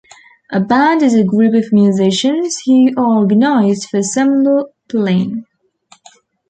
A 0.51 0.59
band 0.59 1.03
is 1.03 1.13
a 1.13 1.23
group 1.23 1.53
of 1.53 1.71
musicians 1.71 2.59
who 2.65 2.89
are 2.97 3.19
organized 3.19 3.83
for 3.87 3.97
ensemble 3.97 4.73
playing. 4.89 5.45